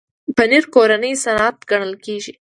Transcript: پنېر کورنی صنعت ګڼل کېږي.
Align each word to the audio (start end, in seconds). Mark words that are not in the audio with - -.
پنېر 0.35 0.63
کورنی 0.73 1.13
صنعت 1.23 1.57
ګڼل 1.69 1.93
کېږي. 2.05 2.33